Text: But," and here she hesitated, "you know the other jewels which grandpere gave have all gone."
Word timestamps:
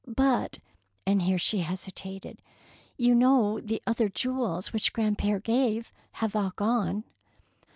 But," 0.07 0.57
and 1.05 1.21
here 1.21 1.37
she 1.37 1.59
hesitated, 1.59 2.41
"you 2.97 3.13
know 3.13 3.59
the 3.59 3.83
other 3.85 4.09
jewels 4.09 4.73
which 4.73 4.93
grandpere 4.93 5.39
gave 5.39 5.93
have 6.13 6.35
all 6.35 6.53
gone." 6.55 7.03